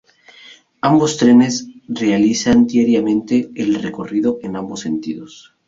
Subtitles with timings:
[0.81, 5.53] Ambos trenes realizan diariamente el recorrido en ambos sentidos.